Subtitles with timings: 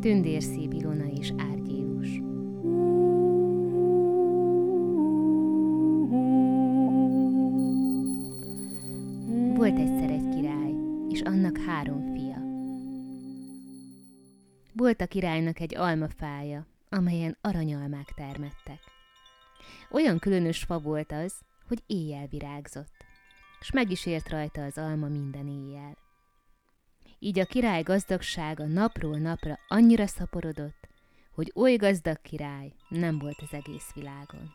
[0.00, 2.08] Tündérszép Ilona és Árgyélus.
[9.56, 10.72] Volt egyszer egy király,
[11.08, 12.42] és annak három fia.
[14.72, 18.80] Volt a királynak egy almafája, amelyen aranyalmák termettek.
[19.90, 21.34] Olyan különös fa volt az,
[21.68, 23.04] hogy éjjel virágzott,
[23.60, 25.96] s meg is ért rajta az alma minden éjjel.
[27.22, 30.88] Így a király gazdagsága napról napra annyira szaporodott,
[31.30, 34.50] hogy oly gazdag király nem volt az egész világon.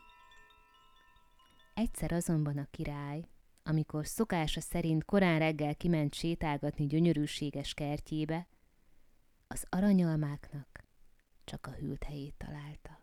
[1.74, 3.28] Egyszer azonban a király,
[3.62, 8.46] amikor szokása szerint korán reggel kiment sétálgatni gyönyörűséges kertjébe,
[9.46, 10.84] az aranyalmáknak
[11.44, 13.00] csak a hűlt helyét találta.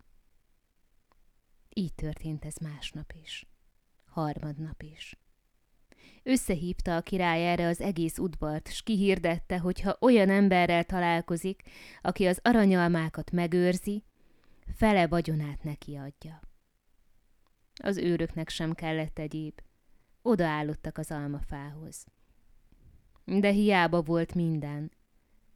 [1.69, 3.45] Így történt ez másnap is,
[4.05, 5.17] harmadnap is.
[6.23, 11.61] Összehívta a király erre az egész udvart, s kihirdette, hogy ha olyan emberrel találkozik,
[12.01, 14.03] aki az aranyalmákat megőrzi,
[14.75, 16.41] fele vagyonát neki adja.
[17.83, 19.61] Az őröknek sem kellett egyéb,
[20.21, 22.05] odaállottak az almafához.
[23.25, 24.91] De hiába volt minden,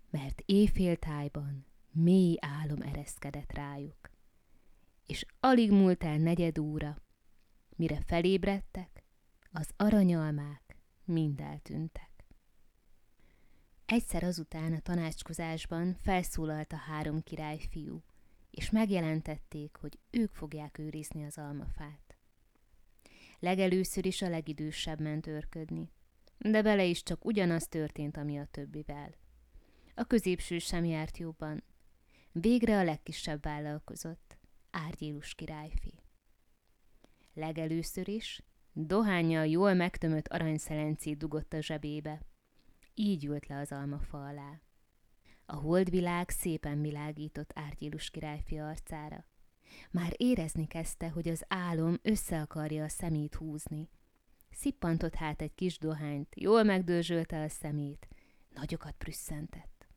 [0.10, 4.10] mert éjféltájban mély álom ereszkedett rájuk.
[5.06, 7.02] És alig múlt el negyed óra,
[7.76, 8.97] mire felébredtek,
[9.52, 12.26] az aranyalmák mind eltűntek.
[13.86, 18.04] Egyszer azután a tanácskozásban felszólalt a három király fiú,
[18.52, 22.18] és megjelentették, hogy ők fogják őrizni az almafát.
[23.40, 25.92] Legelőször is a legidősebb ment őrködni,
[26.38, 29.16] de vele is csak ugyanaz történt, ami a többivel.
[29.96, 31.64] A középső sem járt jobban.
[32.32, 34.38] Végre a legkisebb vállalkozott,
[34.72, 35.94] Árgyélus királyfi.
[37.34, 38.42] Legelőször is
[38.80, 42.22] Dohányjal jól megtömött aranyszelencét dugott a zsebébe.
[42.94, 44.62] Így ült le az almafa alá.
[45.46, 49.26] A holdvilág szépen világított Árgyélus királyfi arcára.
[49.92, 53.90] Már érezni kezdte, hogy az álom össze akarja a szemét húzni.
[54.52, 58.08] Szippantott hát egy kis dohányt, jól megdörzsölte a szemét,
[58.50, 59.88] nagyokat prüsszentett.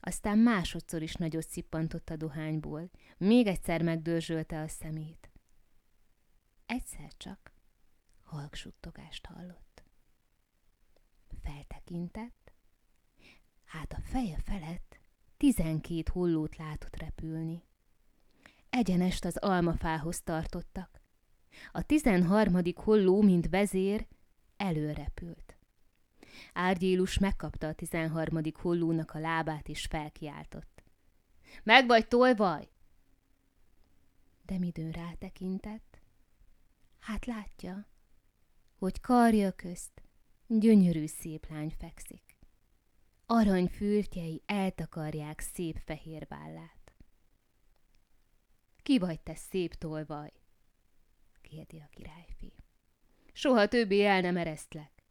[0.00, 5.30] Aztán másodszor is nagyot szippantott a dohányból, még egyszer megdörzsölte a szemét.
[6.66, 7.51] Egyszer csak
[8.32, 9.82] halk suttogást hallott.
[11.42, 12.52] Feltekintett,
[13.64, 15.00] hát a feje felett
[15.36, 17.62] tizenkét hullót látott repülni.
[18.70, 21.00] Egyenest az almafához tartottak.
[21.72, 24.06] A tizenharmadik holló, mint vezér,
[24.56, 25.56] előrepült.
[26.52, 30.82] Árgyélus megkapta a tizenharmadik hollónak a lábát, és felkiáltott.
[31.62, 32.70] Meg vagy tolvaj?
[34.42, 35.92] De midőn rátekintett,
[37.02, 37.86] Hát látja,
[38.82, 40.02] hogy karja közt
[40.46, 42.36] gyönyörű szép lány fekszik.
[43.26, 46.94] Arany fürtjei eltakarják szép fehér vállát.
[48.82, 50.32] Ki vagy te szép tolvaj?
[51.40, 52.52] kérdi a királyfi.
[53.32, 55.02] Soha többé el nem eresztlek.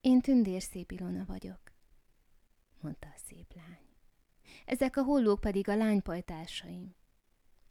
[0.00, 1.60] Én tündér szép Ilona vagyok,
[2.80, 3.88] mondta a szép lány.
[4.64, 6.94] Ezek a hollók pedig a lánypajtársaim.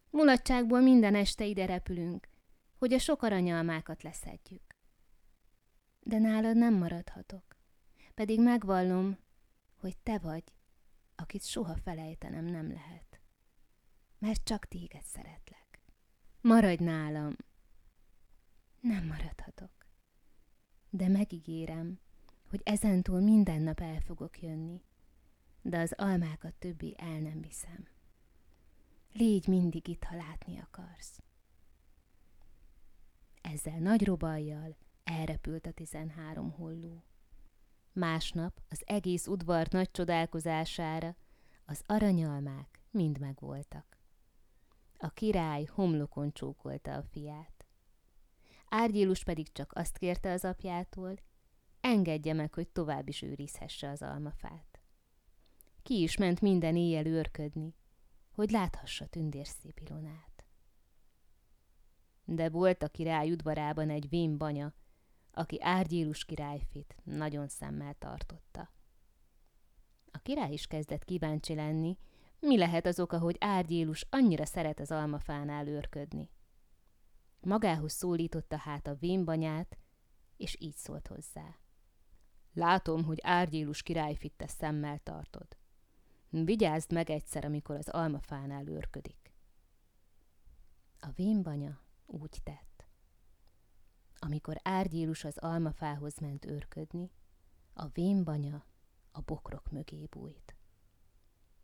[0.10, 2.30] Mulatságból minden este ide repülünk,
[2.78, 4.69] hogy a sok aranyalmákat leszedjük.
[6.09, 7.58] De nálad nem maradhatok,
[8.14, 9.18] pedig megvallom,
[9.75, 10.44] hogy te vagy,
[11.16, 13.20] akit soha felejtenem nem lehet.
[14.18, 15.81] Mert csak téged szeretlek.
[16.42, 17.36] Maradj nálam!
[18.80, 19.72] Nem maradhatok.
[20.90, 22.00] De megígérem,
[22.50, 24.84] hogy ezentúl minden nap el fogok jönni,
[25.62, 27.88] de az almákat többé el nem viszem.
[29.12, 31.22] Légy mindig itt, ha látni akarsz.
[33.42, 34.75] Ezzel nagy robajjal
[35.09, 37.03] elrepült a tizenhárom holló.
[37.92, 41.16] Másnap az egész udvar nagy csodálkozására
[41.66, 43.98] az aranyalmák mind megvoltak.
[44.98, 47.66] A király homlokon csókolta a fiát.
[48.69, 51.16] Árgyélus pedig csak azt kérte az apjától,
[51.81, 54.80] engedje meg, hogy tovább is őrizhesse az almafát.
[55.84, 57.75] Ki is ment minden éjjel őrködni,
[58.31, 60.30] hogy láthassa tündérszép Ilonát
[62.36, 64.74] de volt a király udvarában egy vén banya,
[65.39, 68.71] aki Árgyélus királyfit nagyon szemmel tartotta.
[70.12, 71.97] A király is kezdett kíváncsi lenni,
[72.39, 76.30] mi lehet az oka, hogy Árgyélus annyira szeret az almafánál őrködni.
[77.39, 79.77] Magához szólította hát a vénbanyát,
[80.38, 81.56] és így szólt hozzá.
[82.53, 85.57] Látom, hogy Árgyélus királyfit te szemmel tartod.
[86.30, 89.33] Vigyázd meg egyszer, amikor az almafánál őrködik.
[91.00, 92.69] A vénbanya úgy tett.
[94.19, 97.12] Amikor Árgyélus az almafához ment őrködni,
[97.74, 98.66] a vénbanya
[99.12, 100.56] a bokrok mögé bújt.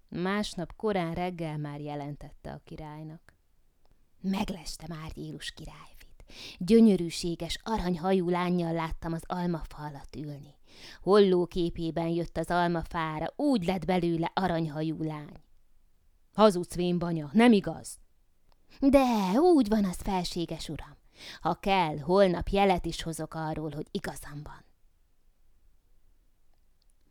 [0.07, 3.33] Másnap korán reggel már jelentette a királynak.
[4.21, 6.25] Megleste már Jélus királyfit.
[6.57, 10.55] Gyönyörűséges, aranyhajú lányjal láttam az almafa alatt ülni.
[11.01, 15.43] Holló képében jött az almafára, úgy lett belőle aranyhajú lány.
[16.33, 17.99] Hazudsz, banya, nem igaz?
[18.79, 20.97] De, úgy van az, felséges uram.
[21.39, 24.65] Ha kell, holnap jelet is hozok arról, hogy igazam van.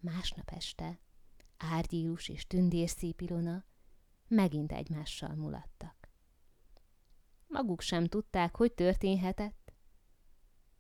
[0.00, 0.98] Másnap este
[1.56, 3.64] Árgyílus és Tündérszép Ilona
[4.28, 6.10] megint egymással mulattak.
[7.46, 9.72] Maguk sem tudták, hogy történhetett,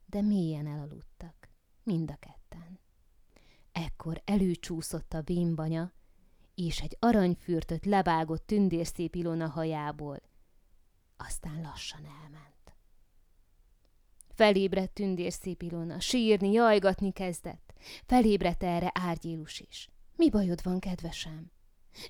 [0.06, 1.50] de mélyen elaludtak,
[1.82, 2.78] mind a ketten.
[3.72, 5.92] Ekkor előcsúszott a vénbanya,
[6.54, 10.20] és egy aranyfürtöt levágott tündérszép Ilona hajából,
[11.16, 12.73] aztán lassan elment.
[14.34, 17.72] Felébredt tündérszép Ilona, sírni, jajgatni kezdett.
[18.06, 19.88] Felébredt erre Árgyélus is.
[20.16, 21.52] Mi bajod van, kedvesem?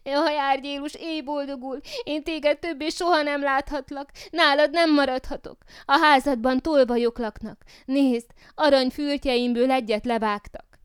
[0.03, 5.65] Jaj, Árgyélus, éj boldogul, én téged többé soha nem láthatlak, nálad nem maradhatok.
[5.85, 7.65] A házadban tolvajok laknak.
[7.85, 10.79] Nézd, arany fürtjeimből egyet levágtak.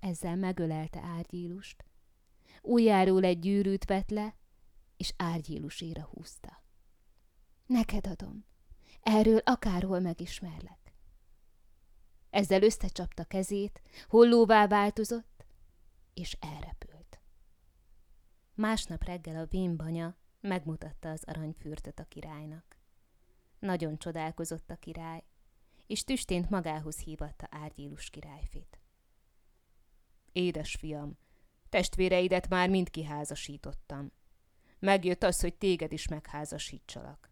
[0.00, 1.84] Ezzel megölelte Árgyélust.
[2.62, 4.34] Újjáról egy gyűrűt vett le,
[4.96, 6.62] és Árgyéluséra húzta.
[7.66, 8.44] Neked adom,
[9.08, 10.94] erről akárhol megismerlek.
[12.30, 15.44] Ezzel összecsapta kezét, hollóvá változott,
[16.14, 17.20] és elrepült.
[18.54, 22.78] Másnap reggel a vénbanya megmutatta az aranyfürtöt a királynak.
[23.58, 25.24] Nagyon csodálkozott a király,
[25.86, 28.80] és tüstént magához hívatta Árgyélus királyfit.
[30.32, 31.18] Édes fiam,
[31.68, 34.12] testvéreidet már mind kiházasítottam.
[34.78, 37.27] Megjött az, hogy téged is megházasítsalak.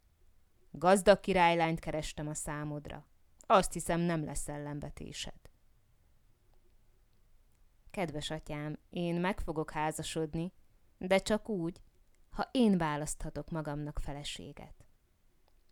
[0.79, 3.07] Gazdag királylányt kerestem a számodra.
[3.47, 5.41] Azt hiszem, nem lesz ellenvetésed.
[7.91, 10.53] Kedves atyám, én meg fogok házasodni,
[10.99, 11.81] de csak úgy,
[12.31, 14.87] ha én választhatok magamnak feleséget.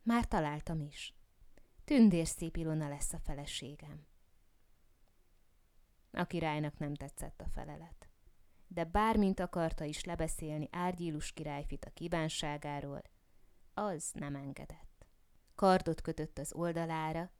[0.03, 1.15] Már találtam is.
[1.85, 4.07] Tündérszép Ilona lesz a feleségem.
[6.13, 8.09] A királynak nem tetszett a felelet.
[8.67, 13.03] De bármint akarta is lebeszélni Árgyílus királyfit a kívánságáról,
[13.75, 14.94] az nem engedett
[15.55, 17.31] kardot kötött az oldalára,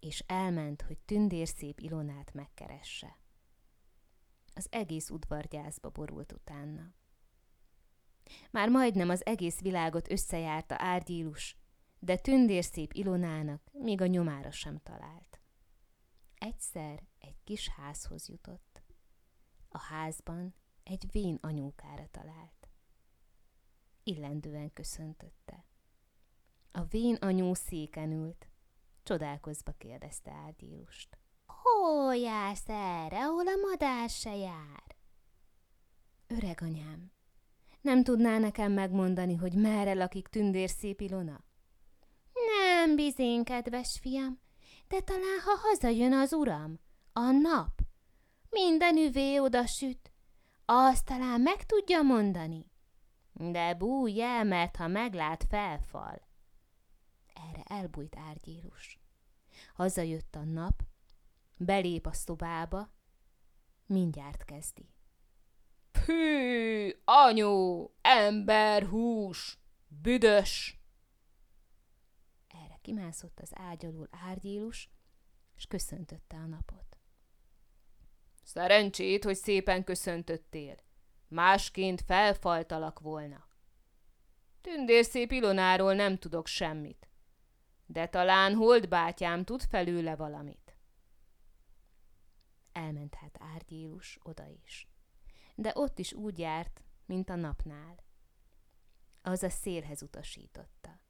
[0.00, 3.18] és elment, hogy tündérszép Ilonát megkeresse.
[4.54, 6.94] Az egész udvargyászba borult utána.
[8.50, 11.56] Már majdnem az egész világot összejárta Árgyílus,
[11.98, 15.40] de tündérszép Ilonának még a nyomára sem talált.
[16.34, 18.82] Egyszer egy kis házhoz jutott.
[19.68, 22.68] A házban egy vén anyókára talált.
[24.02, 25.69] Illendően köszöntötte.
[26.72, 28.48] A vén anyó széken ült.
[29.02, 31.18] Csodálkozva kérdezte Árdílust.
[31.46, 34.96] Hol jársz erre, ahol a madár se jár?
[36.26, 37.12] Öreg anyám,
[37.80, 41.44] nem tudná nekem megmondani, hogy merre lakik tündér szép Ilona?
[42.32, 44.40] Nem bizén, kedves fiam,
[44.88, 46.78] de talán, ha hazajön az uram,
[47.12, 47.80] a nap,
[48.50, 50.12] minden üvé oda süt,
[50.64, 52.70] azt talán meg tudja mondani.
[53.32, 56.28] De bújj el, mert ha meglát, felfal
[57.48, 59.00] erre elbújt árgyírus.
[59.74, 60.82] Hazajött a nap,
[61.56, 62.92] belép a szobába,
[63.86, 64.88] mindjárt kezdi.
[66.06, 70.80] Hű, anyu, ember, hús, büdös!
[72.48, 74.90] Erre kimászott az ágy alul árgyílus,
[75.56, 76.98] és köszöntötte a napot.
[78.42, 80.76] Szerencsét, hogy szépen köszöntöttél.
[81.28, 83.48] Másként felfaltalak volna.
[84.60, 87.09] Tündérszép Ilonáról nem tudok semmit
[87.90, 90.76] de talán holdbátyám tud felőle valamit.
[92.72, 94.88] Elment hát Árgyélus oda is,
[95.54, 98.04] de ott is úgy járt, mint a napnál.
[99.22, 101.00] Az a szélhez utasította.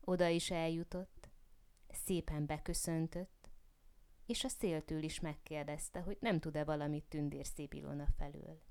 [0.00, 1.28] Oda is eljutott,
[1.88, 3.50] szépen beköszöntött,
[4.26, 8.62] és a széltől is megkérdezte, hogy nem tud-e valamit tündérszép Ilona felől.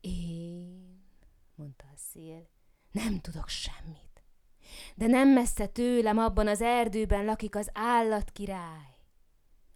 [0.00, 1.04] Én,
[1.54, 2.48] mondta a szél,
[2.90, 4.13] nem tudok semmit
[4.94, 8.96] de nem messze tőlem abban az erdőben lakik az állatkirály.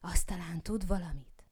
[0.01, 1.45] Azt talán tud valamit.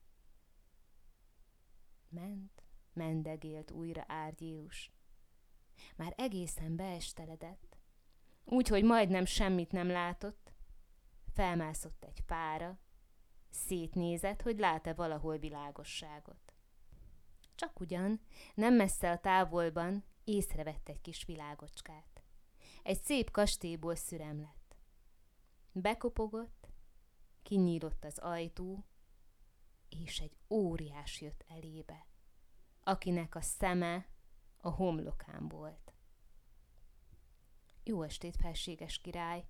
[2.08, 4.92] Ment, mendegélt újra Árgyéus.
[5.96, 7.76] Már egészen beesteledett,
[8.44, 10.52] úgyhogy majdnem semmit nem látott.
[11.32, 12.78] Felmászott egy fára,
[13.50, 16.54] szétnézett, hogy lát-e valahol világosságot.
[17.54, 18.20] Csak ugyan,
[18.54, 22.15] nem messze a távolban észrevett egy kis világocskát
[22.86, 24.76] egy szép kastélyból szürem lett.
[25.72, 26.68] Bekopogott,
[27.42, 28.84] kinyílott az ajtó,
[29.88, 32.06] és egy óriás jött elébe.
[32.82, 34.08] akinek a szeme
[34.56, 35.92] a homlokán volt.
[37.84, 39.46] Jó estét, felséges király!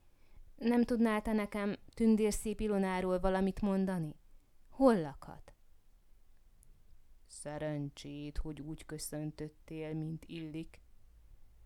[0.55, 4.15] Nem tudnál te nekem tündérszép Ilonáról valamit mondani?
[4.69, 5.55] Hol lakhat?
[7.27, 10.81] Szerencsét, hogy úgy köszöntöttél, mint illik.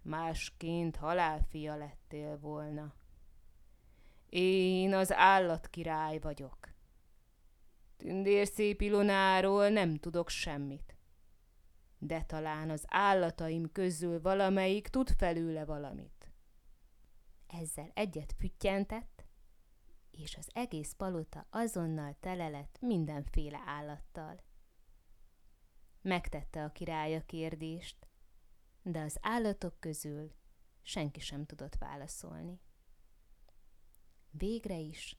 [0.03, 2.95] Másként halálfia lettél volna.
[4.29, 6.69] Én az állatkirály vagyok.
[7.97, 10.97] Tündérszép Ilonáról nem tudok semmit.
[11.99, 16.33] De talán az állataim közül valamelyik tud felőle valamit.
[17.47, 19.25] Ezzel egyet füttyentett,
[20.11, 24.41] és az egész palota azonnal tele lett mindenféle állattal.
[26.03, 28.10] Megtette a király a kérdést,
[28.83, 30.33] de az állatok közül
[30.83, 32.61] senki sem tudott válaszolni.
[34.31, 35.19] Végre is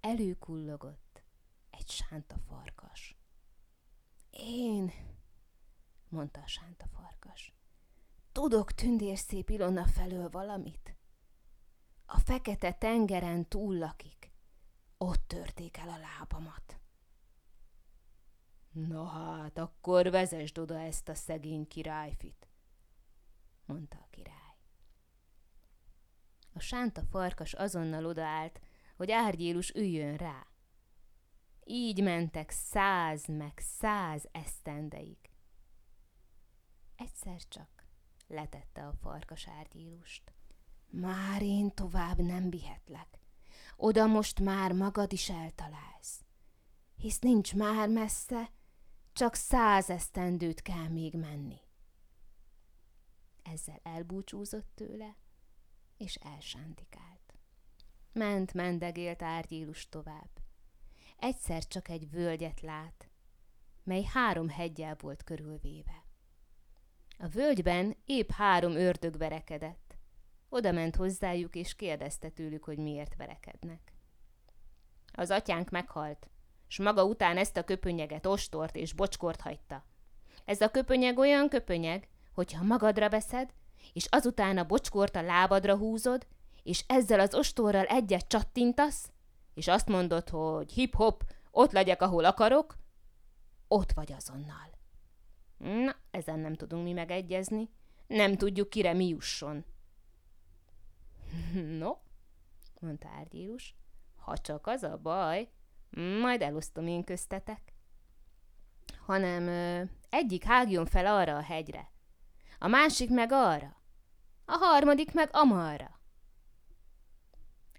[0.00, 1.22] előkullogott
[1.70, 3.16] egy sánta farkas.
[4.30, 4.92] Én,
[6.08, 7.54] mondta a sánta farkas,
[8.32, 10.96] tudok tündérszép Ilona felől valamit?
[12.06, 14.32] A fekete tengeren túl lakik.
[14.98, 16.80] Ott törték el a lábamat.
[18.70, 22.47] Na hát, akkor vezesd oda ezt a szegény királyfit,
[23.68, 24.56] mondta a király.
[26.52, 28.60] A sánta farkas azonnal odaállt,
[28.96, 30.46] hogy Árgyélus üljön rá.
[31.64, 35.18] Így mentek száz meg száz esztendeig.
[36.96, 37.86] Egyszer csak
[38.26, 40.32] letette a farkas Árgyélust.
[40.90, 43.20] Már én tovább nem vihetlek.
[43.76, 46.24] Oda most már magad is eltalálsz.
[46.96, 48.50] Hisz nincs már messze,
[49.12, 51.60] csak száz esztendőt kell még menni.
[53.52, 55.16] Ezzel elbúcsúzott tőle,
[55.96, 57.34] és elsántikált.
[58.12, 60.30] Ment, mendegélt árgyílus tovább.
[61.16, 63.10] Egyszer csak egy völgyet lát,
[63.82, 66.04] mely három hegyel volt körülvéve.
[67.18, 69.96] A völgyben épp három ördög verekedett.
[70.48, 73.92] Oda ment hozzájuk, és kérdezte tőlük, hogy miért verekednek.
[75.12, 76.30] Az atyánk meghalt,
[76.66, 79.84] s maga után ezt a köpönyeget, ostort és bocskort hagyta.
[80.44, 83.52] Ez a köpönyeg olyan köpönyeg, hogyha magadra veszed,
[83.92, 86.26] és azután a bocskort a lábadra húzod,
[86.62, 89.10] és ezzel az ostorral egyet csattintasz,
[89.54, 92.76] és azt mondod, hogy hip-hop, ott legyek, ahol akarok,
[93.68, 94.70] ott vagy azonnal.
[95.58, 97.70] Na, ezen nem tudunk mi megegyezni.
[98.06, 99.64] Nem tudjuk, kire mi jusson.
[101.78, 101.92] No,
[102.80, 103.74] mondta Árgyírus,
[104.16, 105.48] ha csak az a baj,
[106.20, 107.72] majd elosztom én köztetek.
[109.06, 111.90] Hanem ö, egyik hágjon fel arra a hegyre,
[112.58, 113.82] a másik meg arra,
[114.44, 116.00] a harmadik meg amarra.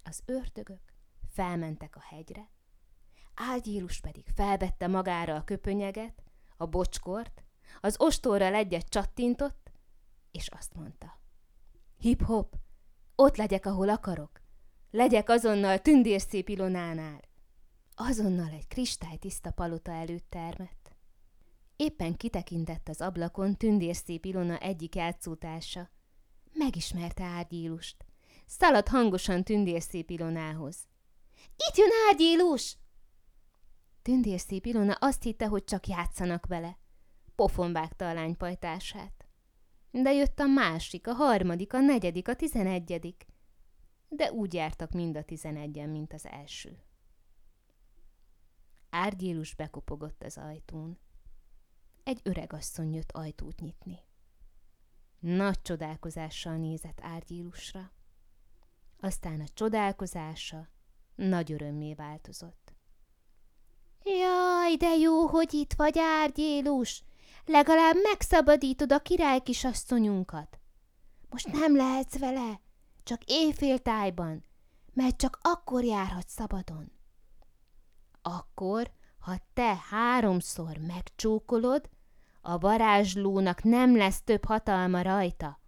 [0.04, 0.82] Az ördögök
[1.32, 2.50] felmentek a hegyre,
[3.34, 6.22] Ágyírus pedig felvette magára a köpönyeget,
[6.56, 7.44] a bocskort,
[7.80, 9.70] az ostorral egyet csattintott,
[10.30, 11.20] és azt mondta.
[11.96, 12.54] Hip-hop,
[13.14, 14.40] ott legyek, ahol akarok.
[14.90, 17.20] Legyek azonnal tündérszép Ilonánál.
[17.94, 20.89] Azonnal egy kristálytiszta palota előtt termett.
[21.80, 25.90] Éppen kitekintett az ablakon tündérszép Ilona egyik játszótársa,
[26.52, 28.04] Megismerte Árgyílust.
[28.46, 30.88] Szaladt hangosan tündérszép Ilonához.
[31.56, 32.76] Itt jön Árgyílus!
[34.02, 36.78] Tündérszép Ilona azt hitte, hogy csak játszanak vele.
[37.34, 39.26] Pofon vágta a lánypajtását.
[39.90, 43.26] De jött a másik, a harmadik, a negyedik, a tizenegyedik.
[44.08, 46.82] De úgy jártak mind a tizenegyen, mint az első.
[48.90, 50.98] Árgyélus bekopogott az ajtón.
[52.04, 53.98] Egy öreg asszony jött ajtót nyitni.
[55.18, 57.92] Nagy csodálkozással nézett Árgyílusra.
[59.00, 60.68] Aztán a csodálkozása
[61.14, 62.74] nagy örömmé változott.
[64.04, 67.02] Jaj, de jó, hogy itt vagy, Árgyélus!
[67.44, 70.60] Legalább megszabadítod a király kisasszonyunkat.
[71.28, 72.60] Most nem lehetsz vele,
[73.02, 74.44] csak éjféltájban,
[74.92, 76.92] mert csak akkor járhatsz szabadon.
[78.22, 78.90] Akkor,
[79.20, 81.88] ha te háromszor megcsókolod,
[82.40, 85.60] a varázslónak nem lesz több hatalma rajta.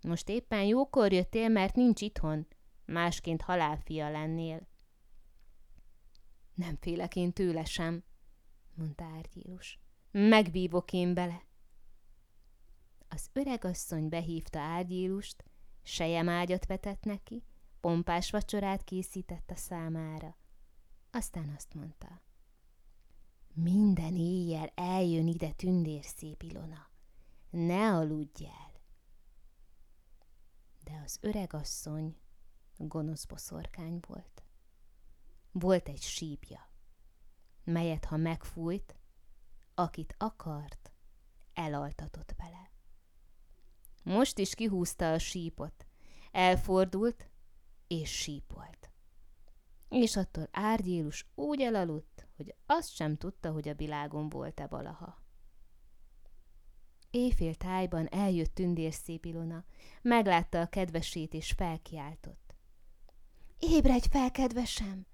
[0.00, 2.46] Most éppen jókor jöttél, mert nincs itthon,
[2.84, 4.68] másként halálfia lennél.
[6.54, 8.04] Nem félek én tőle sem,
[8.74, 9.80] mondta Árgyílus.
[10.10, 11.46] Megbívok én bele.
[13.08, 15.44] Az öreg asszony behívta Árgyílust,
[15.82, 17.44] sejemágyat vetett neki,
[17.80, 20.36] pompás vacsorát készített a számára.
[21.10, 22.24] Aztán azt mondta.
[23.58, 25.54] Minden éjjel eljön ide
[26.02, 26.88] szép Ilona.
[27.50, 28.72] Ne aludj el.
[30.84, 32.16] De az öreg asszony
[32.76, 34.42] gonosz boszorkány volt.
[35.52, 36.70] Volt egy sípja,
[37.64, 38.96] melyet ha megfújt,
[39.74, 40.92] akit akart,
[41.54, 42.70] elaltatott vele.
[44.02, 45.86] Most is kihúzta a sípot,
[46.32, 47.30] elfordult,
[47.86, 48.90] és sípolt.
[49.88, 55.24] És attól árgyélus úgy elaludt, hogy azt sem tudta, hogy a világon volt-e valaha.
[57.10, 59.64] Éjfél tájban eljött tündér szép Ilona,
[60.02, 62.54] meglátta a kedvesét és felkiáltott.
[63.58, 65.06] Ébredj fel, kedvesem!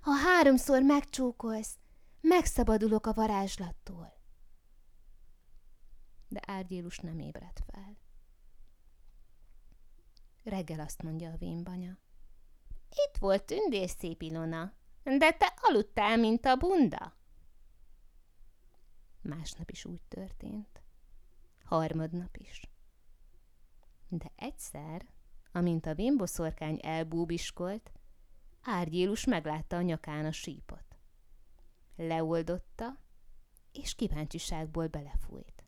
[0.00, 1.78] Ha háromszor megcsókolsz,
[2.20, 4.18] megszabadulok a varázslattól.
[6.28, 7.98] De Árgyélus nem ébredt fel.
[10.42, 11.98] Reggel azt mondja a vénbanya.
[12.90, 17.16] Itt volt tündér szép Ilona, de te aludtál, mint a bunda.
[19.22, 20.82] Másnap is úgy történt.
[21.64, 22.60] Harmadnap is.
[24.08, 25.06] De egyszer,
[25.52, 27.92] amint a vénboszorkány elbúbiskolt,
[28.62, 30.84] Árgyélus meglátta a nyakán a sípot.
[31.96, 32.98] Leoldotta,
[33.72, 35.64] és kíváncsiságból belefújt.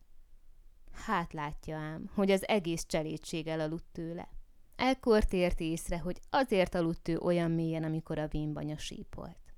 [0.91, 4.29] Hát látja ám, hogy az egész cselédség elaludt tőle.
[4.75, 9.53] Ekkor tért észre, hogy azért aludt ő olyan mélyen, amikor a vénbanya sípolt.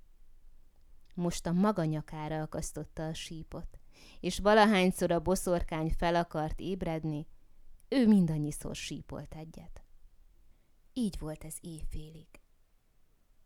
[1.15, 3.79] Most a maga nyakára akasztotta a sípot,
[4.19, 7.27] és valahányszor a boszorkány fel akart ébredni,
[7.89, 9.83] ő mindannyiszor sípolt egyet.
[10.93, 12.27] Így volt ez éjfélig.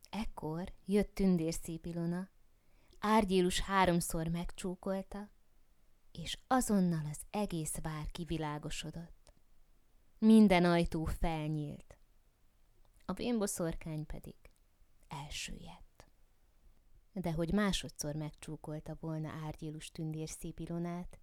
[0.10, 2.30] Ekkor jött tündér szép Ilona,
[3.00, 5.30] Árgyélus háromszor megcsókolta,
[6.12, 9.19] és azonnal az egész vár kivilágosodott.
[10.20, 11.98] Minden ajtó felnyílt,
[13.06, 14.36] a bémboszorkány pedig
[15.08, 16.08] elsüllyedt.
[17.14, 21.20] De hogy másodszor megcsókolta volna Árgyélus tündér szép Ilonát,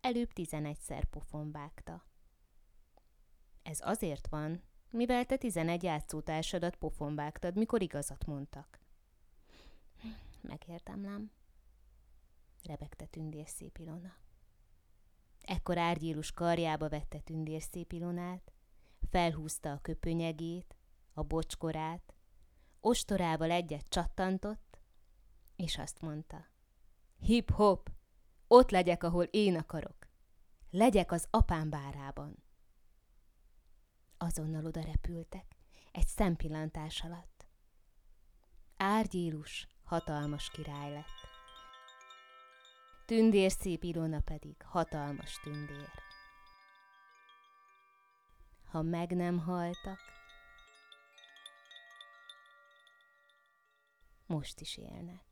[0.00, 2.04] előbb tizenegyszer pofon vágta.
[3.62, 8.80] Ez azért van, mivel te tizenegy játszótársadat pofon vágtad, mikor igazat mondtak.
[10.40, 11.30] Megértemlem,
[12.62, 14.14] rebegte tündér szép Ilona.
[15.42, 18.52] Ekkor árgyélus karjába vette tündér szép Ilonát,
[19.10, 20.76] felhúzta a köpönyegét,
[21.12, 22.14] a bocskorát,
[22.80, 24.78] ostorával egyet csattantott,
[25.56, 26.46] és azt mondta.
[27.18, 27.90] Hip-hop,
[28.46, 30.08] ott legyek, ahol én akarok.
[30.70, 32.42] Legyek az apám bárában
[34.22, 35.56] azonnal oda repültek,
[35.92, 37.46] egy szempillantás alatt.
[38.76, 41.21] Árgyélus hatalmas király lett.
[43.06, 45.90] Tündér szép Ilona pedig hatalmas tündér.
[48.64, 49.98] Ha meg nem haltak,
[54.26, 55.31] most is élnek.